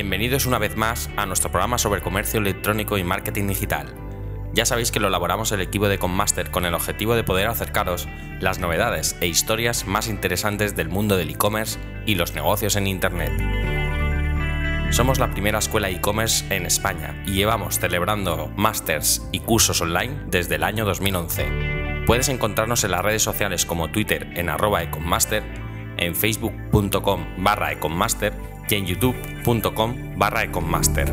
[0.00, 3.96] Bienvenidos una vez más a nuestro programa sobre comercio electrónico y marketing digital.
[4.54, 8.06] Ya sabéis que lo elaboramos el equipo de Conmaster con el objetivo de poder acercaros
[8.38, 13.32] las novedades e historias más interesantes del mundo del e-commerce y los negocios en Internet.
[14.92, 20.54] Somos la primera escuela e-commerce en España y llevamos celebrando másters y cursos online desde
[20.54, 22.04] el año 2011.
[22.06, 25.42] Puedes encontrarnos en las redes sociales como Twitter en arroba econmaster,
[25.96, 31.12] en facebook.com barra econmaster y en youtube.com barra econmaster.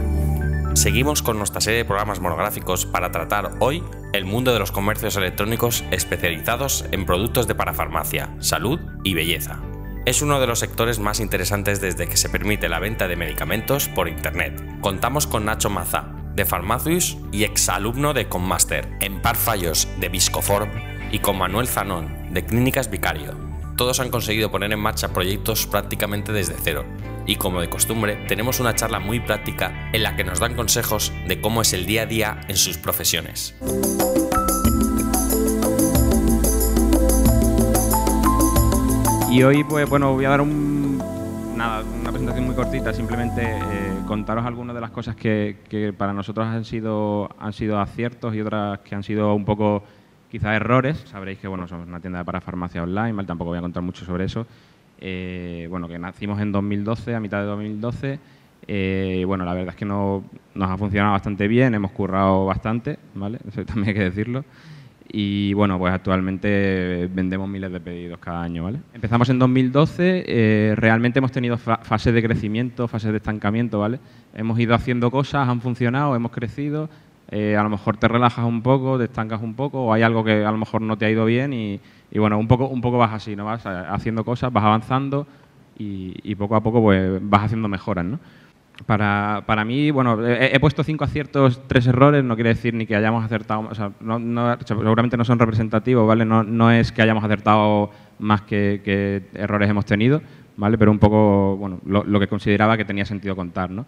[0.73, 5.16] Seguimos con nuestra serie de programas monográficos para tratar hoy el mundo de los comercios
[5.16, 9.62] electrónicos especializados en productos de parafarmacia, salud y belleza.
[10.05, 13.88] Es uno de los sectores más interesantes desde que se permite la venta de medicamentos
[13.88, 14.62] por Internet.
[14.82, 20.70] Contamos con Nacho Maza, de Pharmacius y exalumno de Conmaster, en Par Fallos, de Viscoform,
[21.12, 23.34] y con Manuel Zanón, de Clínicas Vicario.
[23.77, 26.85] Todos han conseguido poner en marcha proyectos prácticamente desde cero,
[27.25, 31.12] y como de costumbre, tenemos una charla muy práctica en la que nos dan consejos
[31.27, 33.55] de cómo es el día a día en sus profesiones.
[39.32, 44.73] Y hoy, pues bueno, voy a dar una presentación muy cortita, simplemente eh, contaros algunas
[44.76, 49.04] de las cosas que, para nosotros han sido, han sido aciertos y otras que han
[49.04, 49.84] sido un poco
[50.32, 51.04] quizás errores.
[51.07, 54.26] Sabréis que bueno, somos una tienda para farmacia online, tampoco voy a contar mucho sobre
[54.26, 54.45] eso.
[54.99, 58.20] Eh, bueno, que nacimos en 2012, a mitad de 2012.
[58.68, 62.98] Eh, bueno, la verdad es que no, nos ha funcionado bastante bien, hemos currado bastante,
[63.13, 63.40] ¿vale?
[63.48, 64.44] Eso también hay que decirlo
[65.18, 68.79] y bueno, pues actualmente vendemos miles de pedidos cada año, ¿vale?
[68.94, 74.00] Empezamos en 2012, eh, realmente hemos tenido fases de crecimiento, fases de estancamiento, ¿vale?
[74.34, 76.90] Hemos ido haciendo cosas, han funcionado, hemos crecido,
[77.31, 80.23] eh, a lo mejor te relajas un poco, te estancas un poco, o hay algo
[80.23, 81.79] que a lo mejor no te ha ido bien y,
[82.16, 83.45] bueno, un poco, un poco vas así, ¿no?
[83.45, 85.28] Vas haciendo cosas, vas avanzando
[85.78, 88.19] y, y poco a poco pues vas haciendo mejoras, ¿no?
[88.85, 92.95] Para, para, mí, bueno, he, puesto cinco aciertos, tres errores, no quiere decir ni que
[92.95, 96.25] hayamos acertado, o sea, no, seguramente no son representativos, ¿vale?
[96.25, 100.21] No, no, es que hayamos acertado más que, errores hemos tenido,
[100.57, 100.77] ¿vale?
[100.77, 103.85] Pero un poco, bueno, lo, que consideraba que tenía sentido contar, ¿no?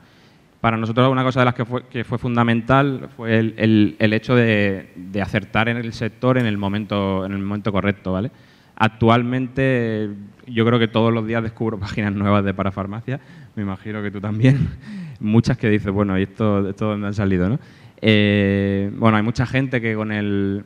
[0.61, 4.35] Para nosotros una cosa de las que fue, que fue fundamental fue el, el, hecho
[4.35, 8.31] de, de, acertar en el sector en el momento, en el momento correcto, ¿vale?
[8.75, 10.09] Actualmente
[10.45, 13.19] yo creo que todos los días descubro páginas nuevas de parafarmacia,
[13.55, 14.69] me imagino que tú también,
[15.19, 17.49] muchas que dices, bueno, ¿y esto, esto dónde han salido?
[17.49, 17.59] ¿no?
[18.01, 20.63] Eh, bueno, hay mucha gente que con el,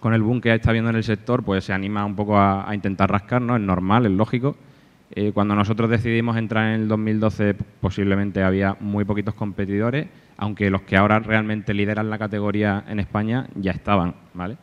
[0.00, 2.68] con el boom que está viendo en el sector pues se anima un poco a,
[2.74, 3.56] intentar rascar, ¿no?
[3.56, 4.56] es normal, es lógico.
[5.12, 10.82] Eh, cuando nosotros decidimos entrar en el 2012 posiblemente había muy poquitos competidores, aunque los
[10.82, 14.56] que ahora realmente lideran la categoría en España ya estaban, ¿vale?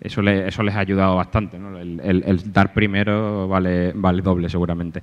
[0.00, 1.58] eso, eso les ha ayudado bastante.
[1.58, 1.78] ¿no?
[1.78, 5.02] El, dar primero vale, vale doble seguramente.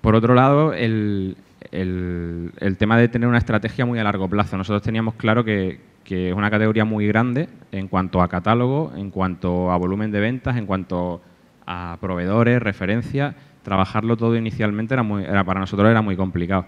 [0.00, 1.36] Por otro lado, el,
[2.78, 4.56] tema de tener una estrategia muy a largo plazo.
[4.56, 9.70] Nosotros teníamos claro que, es una categoría muy grande en cuanto a catálogo, en cuanto
[9.70, 11.20] a volumen de ventas, en cuanto
[11.70, 13.34] a proveedores, referencias.
[13.62, 16.64] Trabajarlo todo inicialmente era, muy, era para nosotros era muy complicado.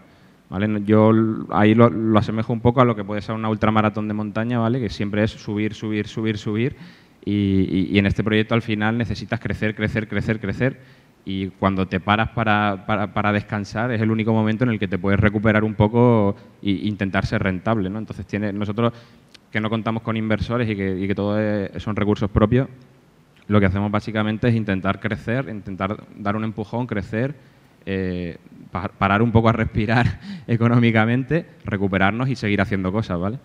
[0.85, 1.13] Yo
[1.51, 4.79] ahí lo, asemejo un poco a lo que puede ser una ultramaratón de montaña, ¿vale?
[4.79, 6.77] que siempre es subir, subir, subir, subir.
[7.25, 10.81] Y, en este proyecto al final necesitas crecer, crecer, crecer, crecer.
[11.25, 14.99] Y cuando te paras para, para, descansar es el único momento en el que te
[14.99, 17.89] puedes recuperar un poco e intentar ser rentable.
[17.89, 17.99] ¿no?
[17.99, 18.93] Entonces, tiene, nosotros
[19.51, 21.39] que no contamos con inversores y que, y que todo
[21.79, 22.69] son recursos propios,
[23.51, 27.35] lo que hacemos básicamente es intentar crecer, intentar dar un empujón, crecer
[27.85, 28.37] eh,
[28.71, 33.39] parar un poco a respirar económicamente, recuperarnos y seguir haciendo cosas, ¿vale?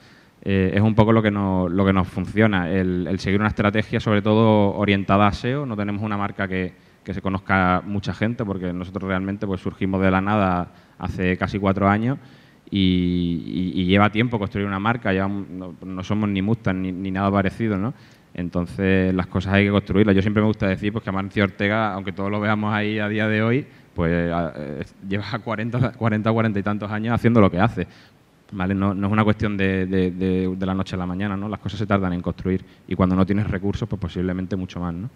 [0.43, 3.99] Eh, es un poco lo que, nos, lo que nos funciona, el, seguir una estrategia
[3.99, 5.65] sobre todo orientada a SEO.
[5.65, 6.73] No tenemos una marca que,
[7.03, 11.89] se conozca mucha gente porque nosotros realmente pues, surgimos de la nada hace casi cuatro
[11.89, 12.19] años
[12.69, 17.77] y, lleva tiempo construir una marca, ya no, somos ni Mustang ni, ni, nada parecido,
[17.77, 17.95] ¿no?
[18.35, 20.13] Entonces las cosas hay que construirlas.
[20.13, 23.07] Yo siempre me gusta decir pues, que Amancio Ortega, aunque todos lo veamos ahí a
[23.07, 27.59] día de hoy, pues eh, lleva 40, 40, 40 y tantos años haciendo lo que
[27.59, 27.87] hace.
[28.51, 28.75] ¿Vale?
[28.75, 31.47] No, es una cuestión de, la noche a la mañana, ¿no?
[31.47, 34.93] Las cosas se tardan en construir y cuando no tienes recursos, pues posiblemente mucho más,
[34.93, 35.09] ¿no?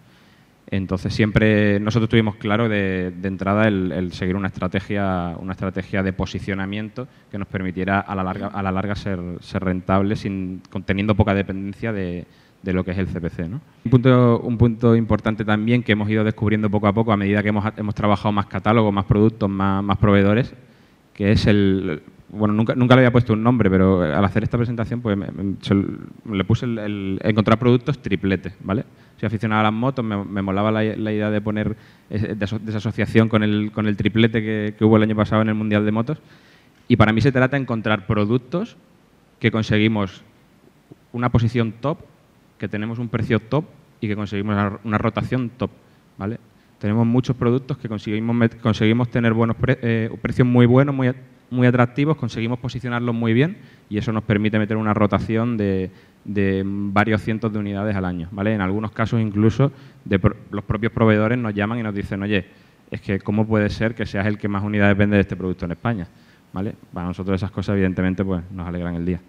[0.66, 7.06] Entonces siempre nosotros tuvimos claro de, entrada el, seguir una estrategia, una estrategia de posicionamiento
[7.30, 11.34] que nos permitiera a la larga, a la larga ser, ser rentable sin, teniendo poca
[11.34, 12.26] dependencia de,
[12.62, 13.48] de lo que es el CPC.
[13.48, 13.60] ¿no?
[13.84, 17.42] Un, punto, un punto importante también que hemos ido descubriendo poco a poco a medida
[17.42, 20.54] que hemos, hemos trabajado más catálogos, más productos, más, proveedores,
[21.14, 24.56] que es el, bueno, nunca, nunca le había puesto un nombre, pero al hacer esta
[24.56, 28.84] presentación pues le puse el, encontrar productos triplete, ¿vale?
[29.18, 31.76] Soy aficionado a las motos, me, molaba la, idea de poner
[32.08, 35.48] de, esa asociación con el, con el triplete que, que hubo el año pasado en
[35.48, 36.18] el Mundial de Motos.
[36.88, 38.76] Y para mí se trata de encontrar productos
[39.38, 40.22] que conseguimos
[41.12, 41.98] una posición top,
[42.60, 43.64] que tenemos un precio top
[44.00, 44.54] y que conseguimos
[44.84, 45.70] una rotación top,
[46.18, 46.38] ¿vale?
[46.78, 51.10] Tenemos muchos productos que conseguimos, conseguimos tener buenos eh, precios muy buenos, muy,
[51.50, 53.56] muy atractivos, conseguimos posicionarlos muy bien
[53.88, 55.90] y eso nos permite meter una rotación de,
[56.24, 58.28] varios cientos de unidades al año.
[58.30, 58.54] ¿vale?
[58.54, 59.72] En algunos casos incluso
[60.04, 60.20] de
[60.50, 62.44] los propios proveedores nos llaman y nos dicen, oye,
[62.90, 65.64] es que ¿cómo puede ser que seas el que más unidades vende de este producto
[65.64, 66.06] en España?
[66.52, 66.74] ¿Vale?
[66.92, 69.20] Para nosotros esas cosas evidentemente pues, nos alegran el día.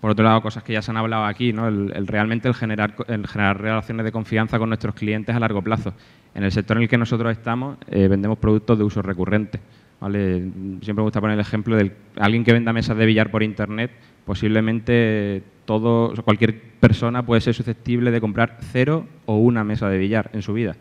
[0.00, 1.66] Por otro lado, cosas que ya se han hablado aquí, ¿no?
[1.66, 5.92] el, realmente el generar, el generar relaciones de confianza con nuestros clientes a largo plazo.
[6.34, 9.60] En el sector en el que nosotros estamos, eh, vendemos productos de uso recurrente.
[10.00, 10.38] ¿vale?
[10.82, 13.90] Siempre me gusta poner el ejemplo de alguien que venda mesas de billar por Internet,
[14.24, 20.30] posiblemente todo, cualquier persona puede ser susceptible de comprar cero o una mesa de billar
[20.32, 20.76] en su vida.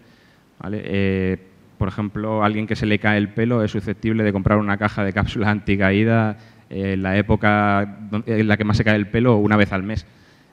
[0.60, 0.82] ¿vale?
[0.84, 1.38] Eh,
[1.80, 5.04] por ejemplo, alguien que se le cae el pelo es susceptible de comprar una caja
[5.04, 6.38] de cápsulas anticaídas
[6.70, 10.06] en la época en la que más se cae el pelo una vez al mes.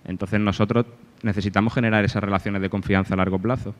[0.05, 0.87] Entonces nosotros
[1.22, 3.75] necesitamos generar esas relaciones de confianza a largo plazo.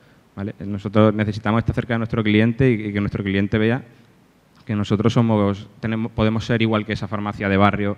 [0.61, 3.83] Nosotros necesitamos estar cerca de nuestro cliente y que nuestro cliente vea
[4.65, 7.97] que nosotros somos, tenemos, podemos ser igual que esa farmacia de barrio,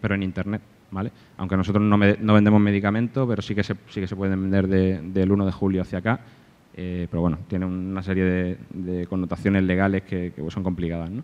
[0.00, 0.62] pero en Internet.
[0.90, 1.12] ¿vale?
[1.36, 5.30] Aunque nosotros no, vendemos medicamentos, pero sí que se, sí que se pueden vender del
[5.30, 6.20] 1 de julio hacia acá.
[6.74, 11.10] Eh, pero bueno, tiene una serie de, connotaciones legales que, que son complicadas.
[11.10, 11.22] ¿no?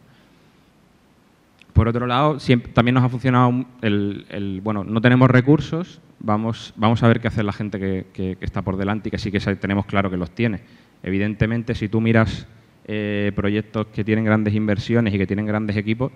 [1.75, 2.39] Por otro lado,
[2.73, 7.43] también nos ha funcionado el, bueno, no tenemos recursos, vamos, vamos a ver qué hace
[7.43, 10.61] la gente que, está por delante y que sí que tenemos claro que los tiene.
[11.03, 12.47] Evidentemente, si tú miras
[12.87, 16.13] eh, proyectos que tienen grandes inversiones y que tienen grandes equipos,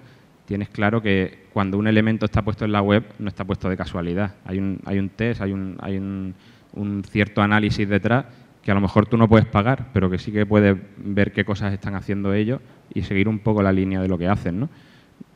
[0.46, 3.76] tienes claro que cuando un elemento está puesto en la web no está puesto de
[3.76, 4.36] casualidad.
[4.44, 8.26] Hay un, hay un test, hay, un, hay un cierto análisis detrás
[8.62, 11.44] que a lo mejor tú no puedes pagar, pero que sí que puedes ver qué
[11.44, 12.60] cosas están haciendo ellos
[12.94, 14.68] y seguir un poco la línea de lo que hacen, ¿no?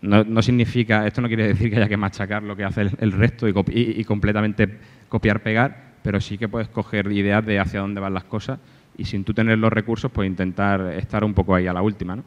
[0.03, 3.47] No, significa, esto no quiere decir que haya que machacar lo que hace el, resto
[3.47, 4.69] y, completamente
[5.09, 8.59] copiar-pegar, pero sí que puedes coger ideas de hacia dónde van las cosas
[8.99, 12.17] y sin tú tener los recursos, pues intentar estar un poco ahí a la última.
[12.17, 12.25] ¿no?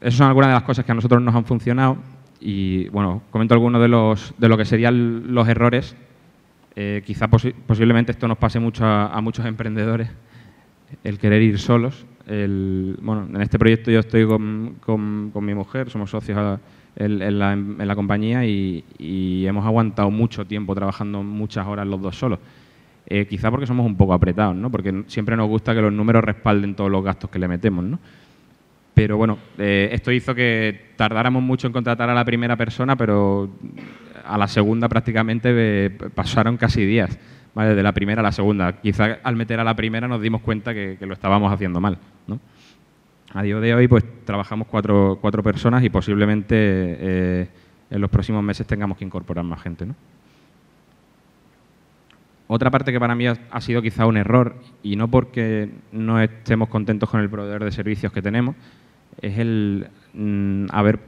[0.00, 1.96] Esas son algunas de las cosas que a nosotros nos han funcionado
[2.40, 5.94] y, bueno, comento algunos de, los, de lo que serían los errores.
[6.74, 10.10] Eh, quizá posiblemente esto nos pase mucho a, muchos emprendedores,
[11.04, 12.04] el querer ir solos.
[12.26, 16.58] El, bueno, en este proyecto yo estoy con, con, con mi mujer, somos socios a,
[16.96, 17.38] en,
[17.88, 22.38] la, compañía y, hemos aguantado mucho tiempo trabajando muchas horas los dos solos.
[23.06, 24.70] Eh, quizá porque somos un poco apretados, ¿no?
[24.70, 27.84] porque siempre nos gusta que los números respalden todos los gastos que le metemos.
[27.84, 27.98] ¿no?
[28.94, 33.50] Pero bueno, eh, esto hizo que tardáramos mucho en contratar a la primera persona, pero
[34.24, 37.18] a la segunda prácticamente eh, pasaron casi días,
[37.54, 37.74] ¿vale?
[37.74, 38.80] de la primera a la segunda.
[38.80, 41.98] Quizá al meter a la primera nos dimos cuenta que lo estábamos haciendo mal.
[43.34, 47.48] A día de hoy pues trabajamos cuatro, cuatro personas y posiblemente eh,
[47.90, 49.86] en los próximos meses tengamos que incorporar más gente.
[52.46, 56.68] Otra parte que para mí ha, sido quizá un error, y no porque no estemos
[56.68, 58.54] contentos con el proveedor de servicios que tenemos,
[59.22, 61.00] es el mm, haber,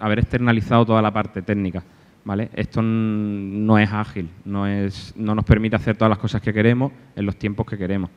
[0.00, 1.82] haber externalizado toda la parte técnica.
[2.24, 2.48] ¿vale?
[2.54, 6.92] Esto no es ágil, no, es, no nos permite hacer todas las cosas que queremos
[7.14, 8.08] en los tiempos que queremos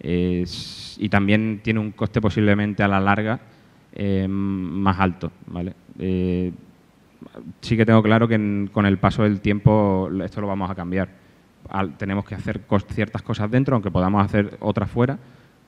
[0.00, 3.40] y también tiene un coste posiblemente a la larga
[3.92, 5.32] eh, más alto.
[5.46, 5.72] ¿vale?
[5.98, 6.52] Eh,
[7.60, 11.08] sí que tengo claro que con el paso del tiempo esto lo vamos a cambiar.
[11.96, 12.60] tenemos que hacer
[12.90, 15.18] ciertas cosas dentro, aunque podamos hacer otras fuera,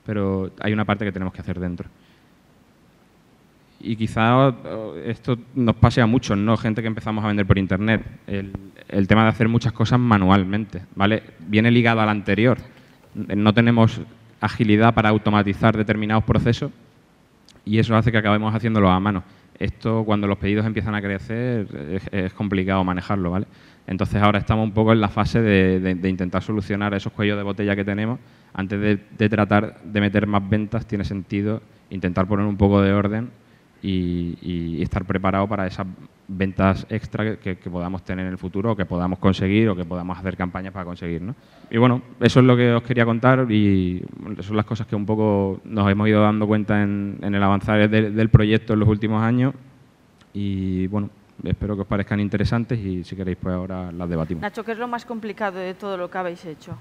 [0.05, 1.89] pero hay una parte que tenemos que hacer dentro.
[3.81, 4.55] Y quizá
[5.05, 6.57] esto nos pase a muchos, ¿no?
[6.57, 8.05] Gente que empezamos a vender por internet.
[8.27, 8.53] El,
[8.89, 11.23] el tema de hacer muchas cosas manualmente, ¿vale?
[11.47, 12.59] Viene ligado al anterior.
[13.37, 14.01] No tenemos
[14.41, 16.71] agilidad para automatizar determinados procesos
[17.65, 19.23] y eso hace que acabemos haciéndolo a mano.
[19.59, 21.67] Esto, cuando los pedidos empiezan a crecer,
[22.13, 23.47] es, complicado manejarlo, ¿vale?
[23.87, 27.75] Entonces ahora estamos un poco en la fase de, intentar solucionar esos cuellos de botella
[27.75, 28.21] que tenemos.
[28.55, 28.81] Antes
[29.19, 31.61] de, tratar de meter más ventas, tiene sentido
[31.91, 33.31] intentar poner un poco de orden
[33.83, 35.87] y, estar preparado para esas
[36.29, 40.17] ventas extra que, podamos tener en el futuro o que podamos conseguir o que podamos
[40.19, 41.23] hacer campañas para conseguir.
[41.23, 41.35] ¿no?
[41.71, 44.05] Y bueno, eso es lo que os quería contar y
[44.41, 48.29] son las cosas que un poco nos hemos ido dando cuenta en, el avanzar del
[48.29, 49.55] proyecto en los últimos años
[50.35, 51.09] y bueno,
[51.43, 54.43] espero que os parezcan interesantes y si queréis pues ahora las debatimos.
[54.43, 56.77] Nacho, ¿qué es lo más complicado de todo lo que habéis hecho?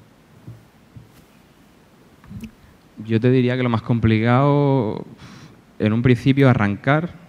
[3.05, 5.05] Yo te diría que lo más complicado
[5.79, 7.26] en un principio arrancar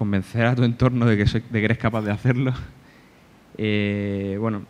[0.00, 2.54] convencer a tu entorno de que, de que eres capaz de hacerlo.
[3.58, 4.62] Eh, bueno,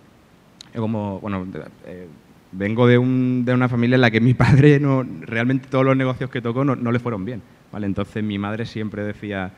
[0.74, 1.46] como, bueno,
[1.86, 2.08] eh,
[2.50, 5.96] vengo de, un, de, una familia en la que mi padre no, realmente todos los
[5.96, 7.42] negocios que tocó no, no, le fueron bien.
[7.70, 7.86] ¿vale?
[7.86, 9.52] Entonces mi madre siempre decía,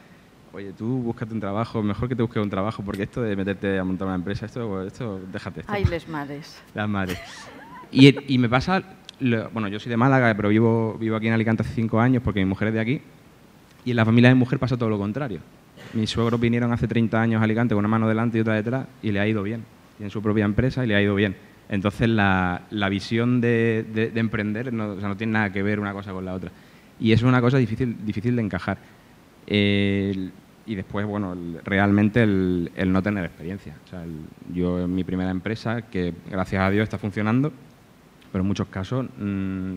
[0.53, 3.79] oye, tú búscate un trabajo, mejor que te busques un trabajo, porque esto de meterte
[3.79, 5.61] a montar una empresa, esto, esto déjate.
[5.61, 5.73] Esto.
[5.73, 6.63] Ay, les madres.
[6.75, 7.19] Las madres.
[7.91, 8.83] Y, y me pasa,
[9.55, 12.41] bueno, yo soy de Málaga, pero vivo, vivo aquí en Alicante hace cinco años porque
[12.41, 13.01] mi mujer es de aquí,
[13.85, 15.41] y en la familia de mujer pasa todo lo contrario.
[15.95, 18.87] Mis suegros vinieron hace 30 años a Alicante con una mano delante y otra detrás
[19.03, 19.65] y le ha ido bien.
[19.99, 21.37] Tiene su propia empresa y le ha ido bien.
[21.69, 25.63] Entonces la, la visión de, de, de emprender no, o sea, no, tiene nada que
[25.63, 26.51] ver una cosa con la otra.
[26.99, 28.79] Y es una cosa difícil, difícil de encajar.
[30.65, 33.75] Y después, bueno, realmente el, el no tener experiencia.
[33.85, 34.05] O sea,
[34.53, 37.53] yo en mi primera empresa, que gracias a Dios está funcionando,
[38.31, 39.77] pero en muchos casos mmm,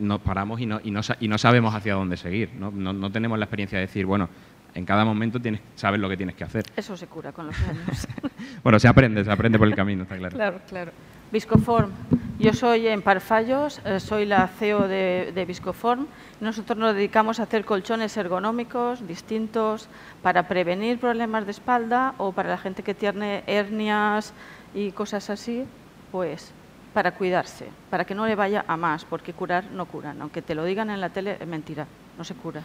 [0.00, 2.50] nos paramos y no, y, no, y no, sabemos hacia dónde seguir.
[2.58, 4.28] No, no tenemos la experiencia de decir, bueno,
[4.74, 6.64] en cada momento tienes, sabes lo que tienes que hacer.
[6.76, 8.08] Eso se cura con los años.
[8.62, 10.34] bueno, se aprende, se aprende por el camino, está claro.
[10.36, 10.92] Claro, claro.
[11.30, 11.90] Viscoform.
[12.38, 16.06] Yo soy en Parfallos, eh, soy la CEO de, de, Viscoform.
[16.40, 19.88] Nosotros nos dedicamos a hacer colchones ergonómicos distintos
[20.22, 24.32] para prevenir problemas de espalda o para la gente que tiene hernias
[24.74, 25.64] y cosas así,
[26.12, 26.52] pues
[26.92, 30.20] para cuidarse, para que no le vaya a más, porque curar no curan.
[30.20, 32.62] Aunque te lo digan en la tele, es mentira, no se cura,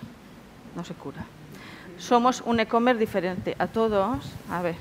[0.76, 1.26] no se cura
[2.00, 4.26] somos un e-commerce diferente a todos.
[4.50, 4.76] A ver,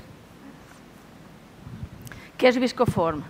[2.37, 3.21] ¿qué es Viscoform?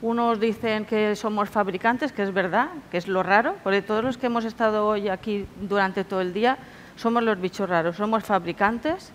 [0.00, 4.16] Unos dicen que somos fabricantes, que es verdad, que es lo raro, porque todos los
[4.16, 6.58] que hemos estado hoy aquí durante todo el día
[6.94, 9.10] somos los bichos raros, somos fabricantes,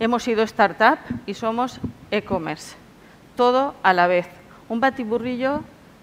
[0.00, 2.76] hemos sido startup y somos e-commerce.
[3.36, 4.28] Todo a la vez.
[4.68, 5.60] Un batiburrillo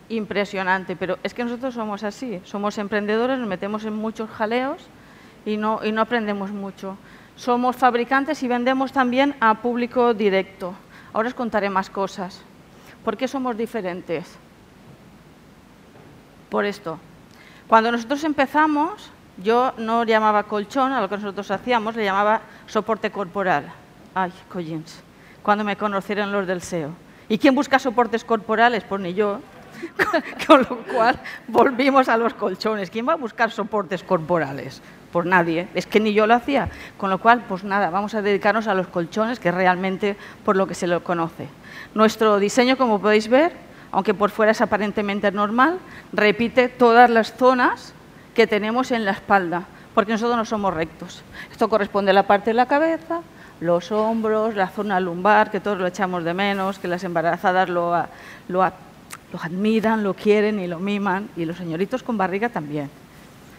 [0.10, 4.86] impresionante, pero es que nosotros somos así, somos emprendedores, nos metemos en muchos jaleos
[5.46, 6.98] y no, y no aprendemos mucho.
[7.40, 10.74] Somos fabricantes y vendemos también a público directo.
[11.14, 12.42] Ahora os contaré más cosas.
[13.06, 14.28] ¿Por qué somos diferentes?
[16.50, 17.00] Por esto.
[17.66, 23.10] Cuando nosotros empezamos, yo no llamaba colchón a lo que nosotros hacíamos, le llamaba soporte
[23.10, 23.72] corporal.
[24.14, 25.02] Ay, collins.
[25.42, 26.92] Cuando me conocieron los del SEO.
[27.30, 28.84] ¿Y quién busca soportes corporales?
[28.84, 29.40] Pues ni yo.
[30.48, 32.90] Con lo cual volvimos a los colchones.
[32.90, 34.82] ¿Quién va a buscar soportes corporales?
[35.12, 36.70] por nadie, es que ni yo lo hacía.
[36.98, 40.68] Con lo cual, pues nada, vamos a dedicarnos a los colchones, que realmente por lo
[40.68, 41.48] que se lo conoce.
[41.94, 43.54] Nuestro diseño, como podéis ver,
[43.92, 45.80] aunque por fuera es aparentemente normal,
[46.14, 47.94] repite todas las zonas
[48.36, 49.64] que tenemos en la espalda,
[49.96, 51.24] porque nosotros no somos rectos.
[51.52, 53.22] Esto corresponde a la parte de la cabeza,
[53.60, 58.06] los hombros, la zona lumbar, que todos lo echamos de menos, que las embarazadas lo,
[58.48, 58.64] lo,
[59.32, 62.90] lo admiran, lo quieren y lo miman, y los señoritos con barriga también.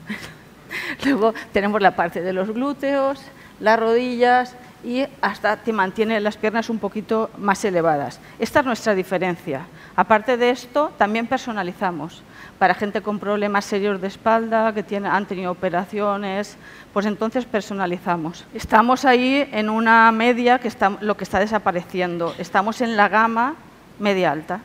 [1.05, 3.21] Luego tenemos la parte de los glúteos,
[3.61, 8.21] las rodillas y hasta te mantiene las piernas un poquito más elevadas.
[8.39, 9.67] Esta es nuestra diferencia.
[9.95, 12.23] Aparte de esto, también personalizamos.
[12.59, 16.57] Para gente con problemas serios de espalda, que tiene, han tenido operaciones,
[16.93, 18.45] pues entonces personalizamos.
[18.55, 22.35] Estamos ahí en una media que está, lo que está desapareciendo.
[22.39, 23.55] Estamos en la gama
[23.99, 24.61] media alta,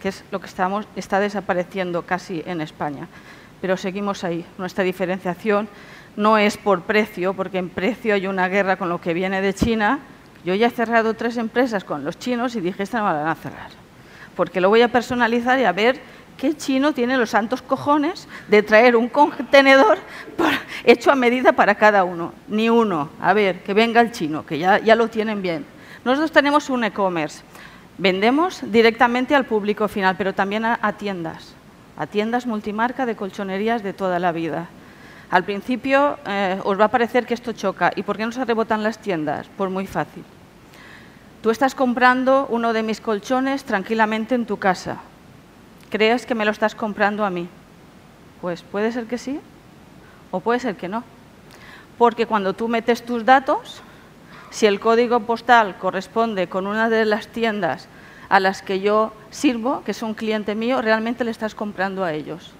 [0.00, 3.08] que es lo que estamos, está desapareciendo casi en España
[3.60, 4.44] pero seguimos ahí.
[4.58, 5.68] Nuestra diferenciación
[6.16, 9.54] no es por precio, porque en precio hay una guerra con lo que viene de
[9.54, 10.00] China.
[10.44, 13.28] Yo ya he cerrado tres empresas con los chinos y dije, esta no la van
[13.28, 13.70] a cerrar,
[14.34, 16.00] porque lo voy a personalizar y a ver
[16.38, 19.98] qué chino tiene los santos cojones de traer un contenedor
[20.84, 22.32] hecho a medida para cada uno.
[22.48, 23.10] Ni uno.
[23.20, 25.66] A ver, que venga el chino, que ya, ya lo tienen bien.
[26.02, 27.42] Nosotros tenemos un e-commerce.
[28.00, 31.52] Vendemos directamente al público final, pero también a, tiendas
[31.98, 34.68] a tiendas multimarca de colchonerías de toda la vida.
[35.30, 37.92] Al principio eh, os va a parecer que esto choca.
[37.94, 39.50] ¿Y por qué no se rebotan las tiendas?
[39.54, 40.24] Pues muy fácil.
[41.42, 45.02] Tú estás comprando uno de mis colchones tranquilamente en tu casa.
[45.90, 47.48] ¿Crees que me lo estás comprando a mí?
[48.40, 49.38] Pues puede ser que sí
[50.30, 51.04] o puede ser que no.
[51.98, 53.82] Porque cuando tú metes tus datos,
[54.50, 57.88] si el código postal corresponde con una de las tiendas
[58.28, 62.12] a las que yo sirvo, que es un cliente mío, realmente le estás comprando a
[62.12, 62.52] ellos.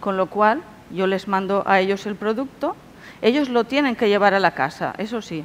[0.00, 2.76] Con lo cual, yo les mando a ellos el producto,
[3.22, 5.44] ellos lo tienen que llevar a la casa, eso sí,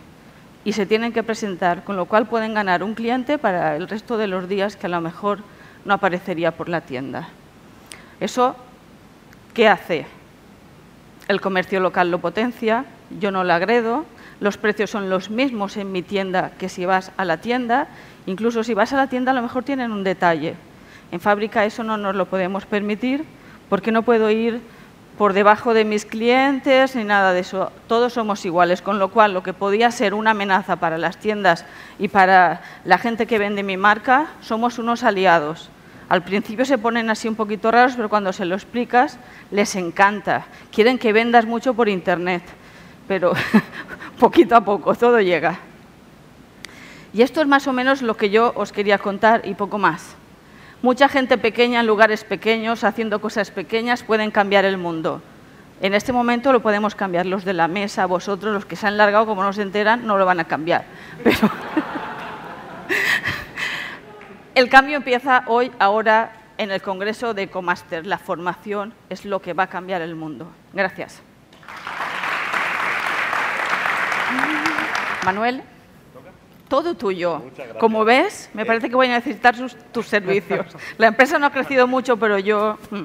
[0.65, 4.17] y se tienen que presentar, con lo cual pueden ganar un cliente para el resto
[4.17, 5.39] de los días que a lo mejor
[5.85, 7.29] no aparecería por la tienda.
[8.19, 8.55] Eso,
[9.53, 10.05] ¿qué hace?
[11.27, 12.85] El comercio local lo potencia,
[13.19, 14.05] yo no lo agredo,
[14.39, 17.89] los precios son los mismos en mi tienda que si vas a la tienda
[18.29, 20.53] Incluso si vas a la tienda a lo mejor tienen un detalle.
[21.11, 23.25] En fábrica eso no nos lo podemos permitir
[23.69, 24.61] porque no puedo ir
[25.17, 27.71] por debajo de mis clientes ni nada de eso.
[27.87, 31.65] Todos somos iguales, con lo cual lo que podía ser una amenaza para las tiendas
[31.97, 35.71] y para la gente que vende mi marca, somos unos aliados.
[36.07, 39.17] Al principio se ponen así un poquito raros, pero cuando se lo explicas
[39.49, 40.45] les encanta.
[40.71, 42.43] Quieren que vendas mucho por Internet,
[43.09, 43.33] pero
[44.19, 45.57] poquito a poco, todo llega.
[47.11, 50.15] Y esto es más o menos lo que yo os quería contar y poco más.
[50.83, 55.23] Mucha gente pequeña en lugares pequeños, haciendo cosas pequeñas, pueden cambiar el mundo.
[55.81, 57.25] En este momento lo podemos cambiar.
[57.25, 60.19] Los de la mesa, vosotros, los que se han largado, como no se enteran, no
[60.19, 60.85] lo van a cambiar.
[61.23, 61.49] Pero
[64.53, 68.05] el cambio empieza hoy, ahora, en el Congreso de Ecomaster.
[68.05, 70.51] La formación es lo que va a cambiar el mundo.
[70.73, 71.23] Gracias.
[75.25, 75.63] Manuel
[76.69, 77.41] todo tuyo.
[77.79, 79.55] Como ves, me parece que voy a necesitar
[79.91, 80.67] tus servicios.
[80.97, 82.77] La empresa no ha crecido mucho, pero yo...
[82.91, 83.01] Mm,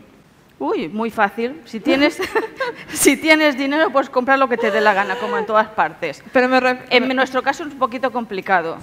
[0.61, 1.61] uy, muy fácil.
[1.65, 2.21] Si tienes,
[2.93, 6.23] si tienes dinero, puedes comprar lo que te dé la gana, como en todas partes.
[6.33, 8.79] Pero en nuestro caso es un poquito complicado.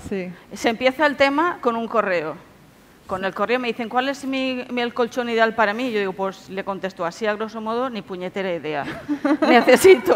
[0.51, 2.50] Se empieza el tema con un correo
[3.11, 5.91] con el correo me dicen, ¿cuál es mi, el colchón ideal para mí?
[5.91, 8.85] Yo digo, pues le contesto así a grosso modo, ni puñetera idea.
[9.49, 10.15] necesito,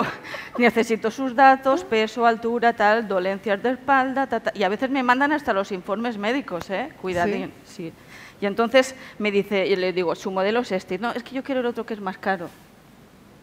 [0.58, 5.52] necesito sus datos, peso, altura, tal, dolencias de espalda, y a veces me mandan hasta
[5.52, 6.94] los informes médicos, ¿eh?
[7.02, 7.92] Cuidadín, sí.
[8.40, 10.98] Y entonces me dice, y le digo, su modelo es este.
[10.98, 12.50] No, es que yo quiero el otro que es más caro.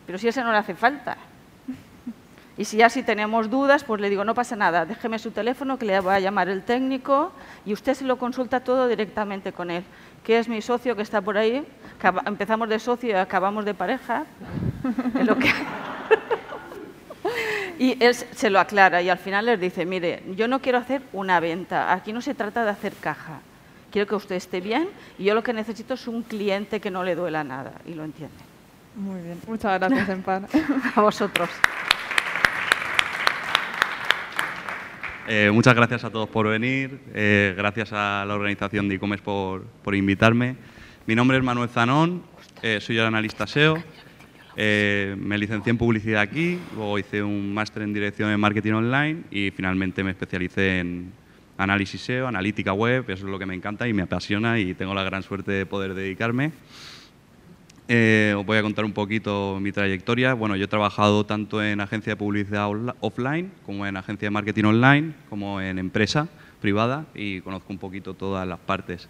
[0.07, 1.19] Pero si ese no le hace falta.
[2.59, 5.79] Y si ya si tenemos dudas, pues le digo, no pasa nada, déjeme su teléfono
[5.79, 7.33] que le va a llamar el técnico
[7.65, 9.85] y usted se lo consulta todo directamente con él,
[10.23, 11.67] que es mi socio que está por ahí,
[12.27, 14.27] empezamos de socio y acabamos de pareja.
[17.79, 21.03] y él se lo aclara y al final les dice, mire, yo no quiero hacer
[21.13, 23.41] una venta, aquí no se trata de hacer caja,
[23.91, 27.03] quiero que usted esté bien y yo lo que necesito es un cliente que no
[27.03, 28.37] le duela nada y lo entiende.
[28.95, 30.43] Muy bien, muchas gracias, Empar.
[30.95, 31.49] a vosotros.
[35.29, 39.95] Eh, muchas gracias a todos por venir, eh, gracias a la organización de e-commerce por,
[39.95, 40.57] invitarme.
[41.07, 42.25] Mi nombre es Manuel Zanón,
[42.61, 43.77] eh, soy el analista SEO,
[44.57, 49.53] me licencié en publicidad aquí, luego hice un máster en dirección de marketing online y
[49.53, 51.13] finalmente me especialicé en
[51.57, 54.93] análisis SEO, analítica web, eso es lo que me encanta y me apasiona y tengo
[54.93, 56.51] la gran suerte de poder dedicarme.
[57.89, 60.35] Eh, os voy a contar un poquito mi trayectoria.
[60.35, 62.69] Bueno, yo he trabajado tanto en agencia de publicidad
[63.01, 66.29] offline como en agencia de marketing online, como en empresa
[66.61, 69.09] privada y conozco un poquito todas las partes.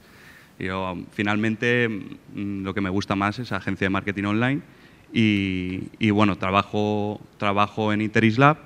[0.58, 4.62] Yo, finalmente, mm, lo que me gusta más es agencia de marketing online
[5.12, 8.56] y, bueno, trabajo, trabajo en Interis Lab.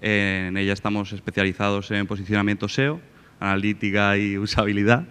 [0.00, 3.00] En ella estamos especializados en posicionamiento SEO,
[3.38, 5.04] analítica y usabilidad.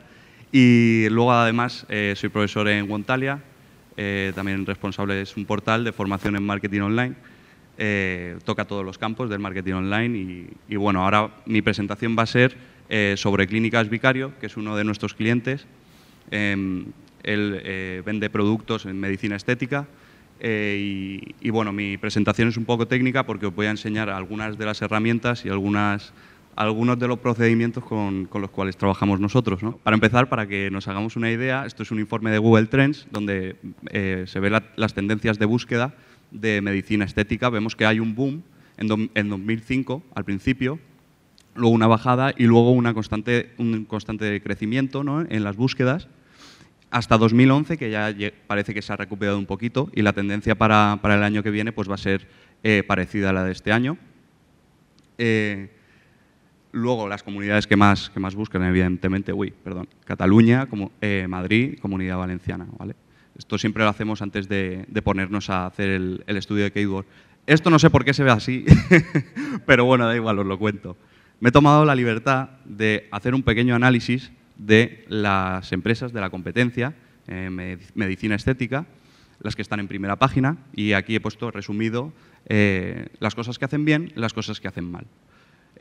[0.52, 3.42] Y luego, además, eh, soy profesor en Wontalia,
[3.98, 7.16] eh, también responsable es un portal de formación en marketing online.
[7.78, 12.28] Eh, toca todos los campos del marketing online y, bueno, ahora mi presentación va a
[12.28, 12.56] ser
[12.90, 15.66] eh, sobre Clínicas Vicario, que es uno de nuestros clientes.
[16.30, 16.86] Em,
[17.24, 19.86] él vende productos en medicina estética
[20.42, 24.58] y, y, bueno, mi presentación es un poco técnica porque os voy a enseñar algunas
[24.58, 26.14] de las herramientas y algunas
[26.56, 29.62] algunos de los procedimientos con, los cuales trabajamos nosotros.
[29.84, 33.08] Para empezar, para que nos hagamos una idea, esto es un informe de Google Trends
[33.12, 33.56] donde
[33.92, 35.94] eh, se ven las tendencias de búsqueda
[36.32, 37.50] de medicina estética.
[37.50, 38.44] Vemos que hay un boom
[38.78, 40.80] en, en 2005 al principio,
[41.56, 46.08] luego una bajada y luego una constante, un constante crecimiento en las búsquedas
[46.92, 48.14] hasta 2011, que ya
[48.48, 51.72] parece que se ha recuperado un poquito y la tendencia para, el año que viene
[51.72, 52.28] pues va a ser
[52.64, 53.98] eh, parecida a la de este año.
[55.18, 55.70] Eh,
[56.74, 61.78] Luego, las comunidades que más, que más buscan, evidentemente, uy, perdón, Cataluña, como, eh, Madrid,
[61.82, 62.66] Comunidad Valenciana.
[62.78, 62.96] ¿vale?
[63.38, 67.06] Esto siempre lo hacemos antes de, ponernos a hacer el, estudio de keyword.
[67.46, 68.66] Esto no sé por qué se ve así,
[69.66, 70.96] pero bueno, da igual, os lo cuento.
[71.40, 76.30] Me he tomado la libertad de hacer un pequeño análisis de las empresas de la
[76.30, 76.94] competencia
[77.28, 78.86] en medicina estética,
[79.40, 82.14] las que están en primera página, y aquí he puesto resumido
[82.46, 85.08] eh, las cosas que hacen bien, las cosas que hacen mal.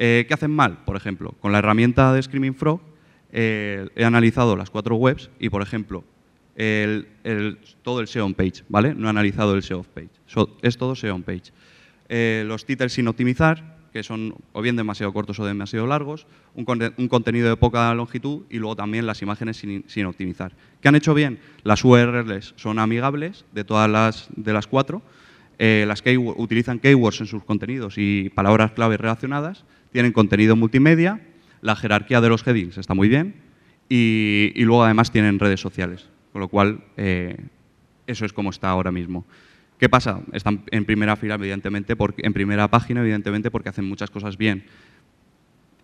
[0.02, 0.78] Eh, ¿Qué hacen mal?
[0.86, 2.80] Por ejemplo, con la herramienta de Screaming Frog
[3.32, 6.04] eh, he analizado las cuatro webs y, por ejemplo,
[7.82, 8.94] todo el SEO on page, ¿vale?
[8.94, 10.08] No he analizado el SEO off page.
[10.62, 11.52] es todo SEO on page.
[12.08, 16.64] Eh, los títulos sin optimizar, que son o bien demasiado cortos o demasiado largos, un,
[16.64, 20.52] contenido de poca longitud y luego también las imágenes sin, optimizar.
[20.80, 21.40] ¿Qué han hecho bien?
[21.62, 25.02] Las URLs son amigables de todas las, de las cuatro,
[25.58, 31.20] las utilizan keywords en sus contenidos y palabras clave relacionadas, tienen contenido multimedia,
[31.62, 33.34] la jerarquía de los headings está muy bien
[33.88, 37.36] y, luego además tienen redes sociales, con lo cual eh,
[38.06, 39.24] eso es como está ahora mismo.
[39.78, 40.20] ¿Qué pasa?
[40.32, 44.64] Están en primera fila, evidentemente, porque, en primera página, evidentemente, porque hacen muchas cosas bien.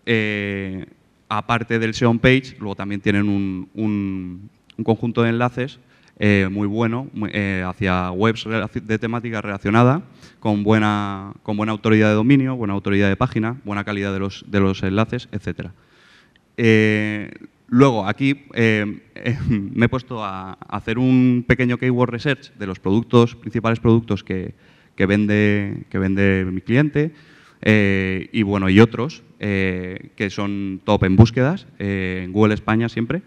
[0.05, 0.85] Eh,
[1.29, 5.79] aparte del SEO page, luego también tienen un, un- un conjunto de enlaces
[6.19, 10.01] eh, muy bueno eh, hacia webs de temática relacionada,
[10.39, 14.43] con buena, con buena autoridad de dominio, buena autoridad de página, buena calidad de los,
[14.47, 15.73] de los enlaces, etcétera.
[16.57, 17.29] Eh,
[17.67, 23.79] luego, aquí me he puesto a hacer un pequeño keyword research de los productos, principales
[23.79, 24.55] productos que,
[24.95, 27.11] que vende, que vende mi cliente
[27.63, 33.21] y, bueno, y otros que son top en búsquedas, en Google España siempre,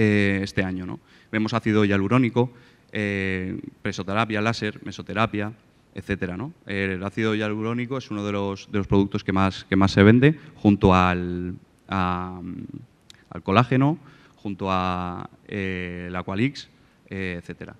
[0.00, 0.86] eh, este año.
[0.86, 1.00] ¿no?
[1.32, 2.52] Vemos ácido hialurónico,
[2.92, 5.52] eh, presoterapia, láser, mesoterapia,
[5.92, 6.36] etcétera.
[6.36, 6.52] ¿no?
[6.66, 10.04] El ácido hialurónico es uno de los, de los productos que más, que más se
[10.04, 11.56] vende junto al,
[11.88, 13.98] al colágeno,
[14.36, 16.68] junto a eh, el Aqualix,
[17.10, 17.74] eh, etcétera.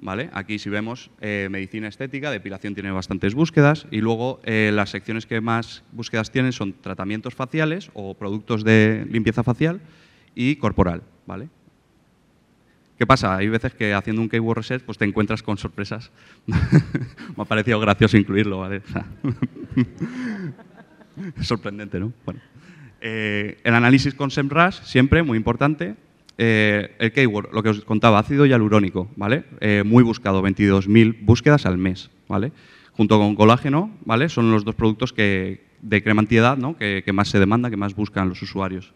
[0.00, 0.30] ¿Vale?
[0.32, 5.26] Aquí si vemos eh, medicina estética, depilación tiene bastantes búsquedas y luego eh, las secciones
[5.26, 9.80] que más búsquedas tienen son tratamientos faciales o productos de limpieza facial
[10.36, 11.02] y corporal.
[11.28, 11.48] ¿Vale?
[12.96, 13.36] ¿Qué pasa?
[13.36, 16.10] Hay veces que haciendo un keyword research pues te encuentras con sorpresas.
[16.46, 18.82] Me ha parecido gracioso incluirlo, ¿vale?
[21.42, 22.12] Sorprendente, ¿no?
[22.24, 22.40] Bueno.
[23.00, 25.94] Eh, el análisis con SEMrush, siempre, muy importante.
[26.38, 29.44] Eh, el keyword, lo que os contaba, ácido hialurónico, ¿vale?
[29.60, 32.50] Eh, muy buscado, 22.000 búsquedas al mes, ¿vale?
[32.92, 34.28] Junto con colágeno, ¿vale?
[34.28, 36.76] Son los dos productos que, de crema antiedad, ¿no?
[36.76, 38.92] Que, que más se demanda, que más buscan los usuarios.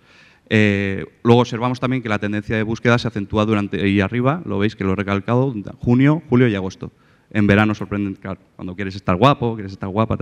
[0.50, 4.58] Eh, luego observamos también que la tendencia de búsqueda se acentúa durante y arriba, lo
[4.58, 6.92] veis que lo he recalcado, junio, julio y agosto.
[7.30, 10.18] En verano sorprenden, claro, cuando quieres estar guapo, quieres estar guapa,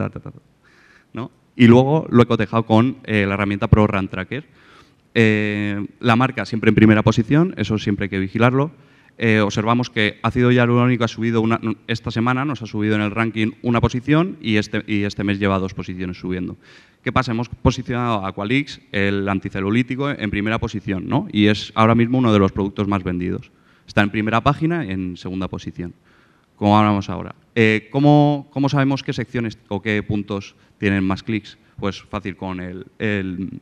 [1.12, 1.30] ¿no?
[1.56, 4.44] Y luego lo he cotejado con eh, la herramienta Pro Run Tracker.
[5.14, 8.70] Eh, la marca siempre en primera posición, eso siempre hay que vigilarlo.
[9.42, 13.50] Observamos que ácido hialurónico ha subido una- esta semana, nos ha subido en el ranking
[13.61, 16.56] una posición y este, y este mes lleva dos posiciones subiendo.
[17.02, 17.32] ¿Qué pasa?
[17.32, 21.28] Hemos posicionado a Aqualix, el anticelulítico, en primera posición, ¿no?
[21.32, 23.50] Y es ahora mismo uno de los productos más vendidos.
[23.86, 25.94] Está en primera página y en segunda posición,
[26.56, 27.34] como hablamos ahora.
[27.54, 31.56] Eh, ¿cómo, cómo sabemos qué secciones o qué puntos tienen más clics?
[31.78, 33.60] Pues fácil, con el, el-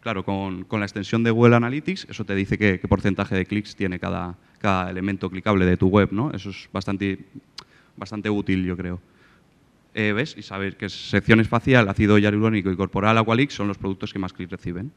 [0.00, 3.44] Claro, con, con la extensión de Google Analytics, eso te dice qué, qué porcentaje de
[3.44, 6.30] clics tiene cada, cada elemento clicable de tu web, ¿no?
[6.30, 7.18] Eso es bastante,
[7.96, 9.00] bastante útil, yo creo.
[9.98, 10.36] Eh, ¿Ves?
[10.38, 14.32] Y sabes que secciones facial, ácido hialurónico y corporal Aqualix son los productos que más
[14.32, 14.92] clics reciben.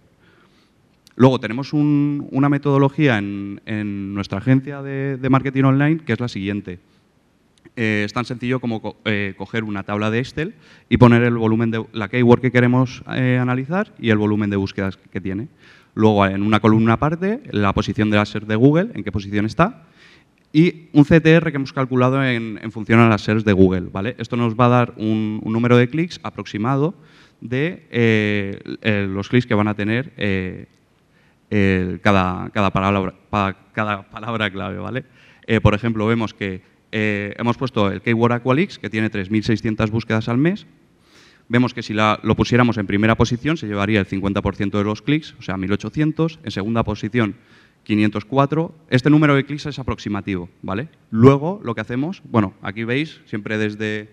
[1.16, 6.78] Luego tenemos un- una metodología en, nuestra agencia de, marketing online que es la siguiente.
[7.76, 10.54] Eh, es tan sencillo como co- eh, coger una tabla de Excel
[10.88, 14.98] y poner el volumen de la keyword que queremos analizar y el volumen de búsquedas
[14.98, 15.48] que tiene.
[15.96, 19.88] Luego, en una columna aparte, la posición de láser de Google, en qué posición está,
[20.54, 23.90] y un CTR que hemos calculado en, función a las SERPs de Google.
[23.92, 24.16] ¿vale?
[24.18, 26.94] Esto nos va a dar un, número de clics aproximado
[27.40, 30.68] de eh, eh, los clics que van a tener eh,
[32.04, 34.78] cada, palabra, pa- cada palabra clave.
[34.78, 35.06] ¿vale?
[35.62, 36.62] Por ejemplo, vemos que
[36.92, 40.66] hemos puesto el keyword Aqualix, que tiene 3.600 búsquedas al mes.
[41.50, 45.36] Vemos que si lo pusiéramos en primera posición se llevaría el 50% de los clics,
[45.38, 46.40] o sea, 1.800.
[46.44, 47.36] En segunda posición,
[47.84, 48.74] 504.
[48.89, 50.89] Este número de clics es aproximativo, ¿vale?
[51.10, 54.10] Luego, lo que hacemos, bueno, aquí veis, siempre desde,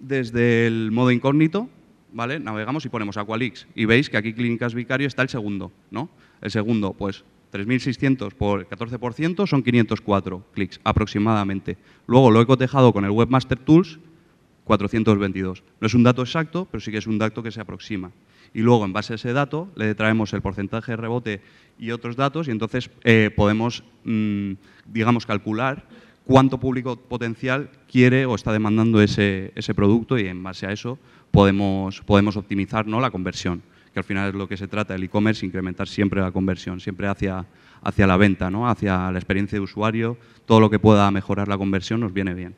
[0.00, 1.68] desde el modo incógnito,
[2.12, 2.38] ¿vale?
[2.38, 6.10] Navegamos y ponemos Aqualix y veis que aquí Clínicas Vicario está el segundo, ¿no?
[6.40, 11.76] El segundo, pues 3.600 por 14% son 504 clics aproximadamente.
[12.06, 13.98] Luego lo he cotejado con el Webmaster Tools,
[14.64, 15.62] 422.
[15.80, 18.12] No es un dato exacto, pero sí que es un dato que se aproxima.
[18.54, 21.40] Y luego, en base a ese dato, le traemos el porcentaje de rebote
[21.78, 24.52] y otros datos y entonces eh, podemos, mm,
[24.86, 25.86] digamos, calcular
[26.24, 30.98] cuánto público potencial quiere o está demandando ese, ese producto y en base a eso
[31.30, 33.00] podemos, podemos optimizar ¿no?
[33.00, 33.62] la conversión,
[33.92, 37.08] que al final es lo que se trata el e-commerce, incrementar siempre la conversión, siempre
[37.08, 37.46] hacia,
[37.82, 38.68] hacia la venta, ¿no?
[38.68, 42.54] hacia la experiencia de usuario, todo lo que pueda mejorar la conversión nos viene bien.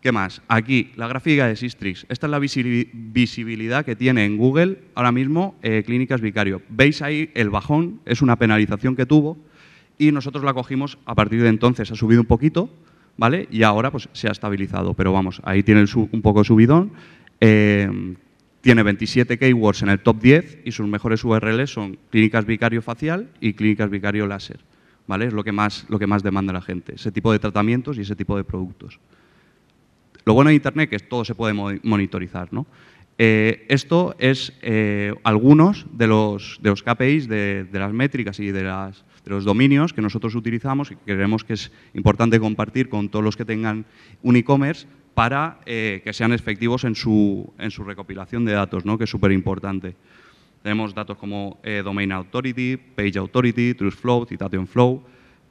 [0.00, 0.40] ¿Qué más?
[0.48, 2.06] Aquí, la gráfica de Sistrix.
[2.08, 6.62] Esta es la visi- visibilidad que tiene en Google ahora mismo eh, Clínicas Vicario.
[6.70, 9.36] Veis ahí el bajón, es una penalización que tuvo
[9.98, 11.90] y nosotros la cogimos a partir de entonces.
[11.90, 12.70] Ha subido un poquito,
[13.18, 13.46] ¿vale?
[13.50, 14.94] Y ahora pues se ha estabilizado.
[14.94, 16.92] Pero vamos, ahí tiene un poco de subidón.
[17.42, 18.14] Eh,
[18.62, 23.28] tiene 27 keywords en el top 10 y sus mejores URLs son Clínicas Vicario Facial
[23.40, 24.60] y Clínicas Vicario Láser.
[25.06, 25.26] ¿Vale?
[25.26, 28.02] Es lo que, más, lo que más demanda la gente, ese tipo de tratamientos y
[28.02, 28.98] ese tipo de productos.
[30.24, 32.52] Lo bueno de Internet es que todo se puede mo- monitorizar.
[32.52, 32.66] ¿no?
[33.18, 38.62] Eh, esto es eh, algunos de los, de los KPIs, de, las métricas y de
[38.64, 43.08] las, de los dominios que nosotros utilizamos y que creemos que es importante compartir con
[43.08, 43.84] todos los que tengan
[44.22, 48.96] un e-commerce para eh, que sean efectivos en su, en su recopilación de datos, ¿no?
[48.96, 49.96] que es súper importante.
[50.62, 55.02] Tenemos datos como Domain Authority, Page Authority, TrustFlow, Citation Flow,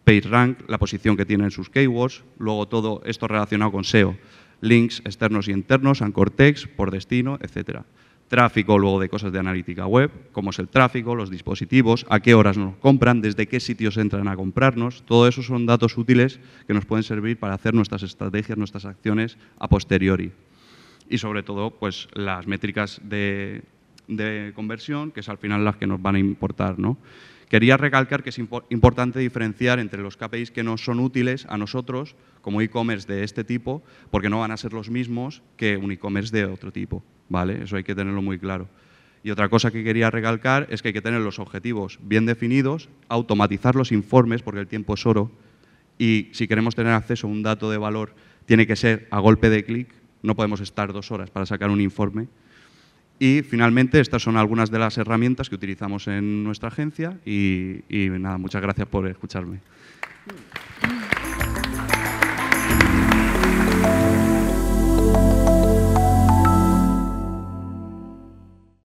[0.03, 4.15] PageRank, la posición que tienen sus keywords, luego todo esto relacionado con SEO,
[4.61, 7.85] links externos y internos, anchor text, por destino, etcétera
[8.29, 12.35] tráfico luego de cosas de analítica web, cómo es el tráfico, los dispositivos, a qué
[12.35, 15.03] horas nos compran, desde qué sitios entran a comprarnos.
[15.05, 19.37] Todo eso son datos útiles que nos pueden servir para hacer nuestras estrategias, nuestras acciones
[19.57, 20.31] a posteriori.
[21.09, 23.63] Y sobre todo, pues las métricas de,
[24.55, 26.77] conversión, que es al final las que nos van a importar.
[26.77, 26.97] ¿no?
[27.49, 32.15] Quería recalcar que es importante diferenciar entre los KPIs que nos son útiles a nosotros
[32.41, 36.31] como e-commerce de este tipo, porque no van a ser los mismos que un e-commerce
[36.31, 37.03] de otro tipo.
[37.29, 37.63] ¿vale?
[37.63, 38.67] Eso hay que tenerlo muy claro.
[39.23, 42.89] Y otra cosa que quería recalcar es que hay que tener los objetivos bien definidos,
[43.07, 45.31] automatizar los informes, porque el tiempo es oro,
[45.97, 48.13] y si queremos tener acceso a un dato de valor,
[48.45, 51.81] tiene que ser a golpe de clic, no podemos estar dos horas para sacar un
[51.81, 52.27] informe.
[53.19, 58.37] Y finalmente, estas son algunas de las herramientas que utilizamos en nuestra agencia y, nada,
[58.37, 59.59] muchas gracias por escucharme.